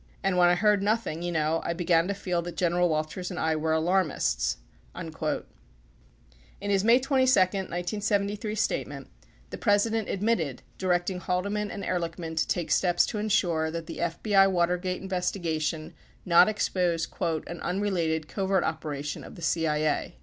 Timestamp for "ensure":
13.19-13.69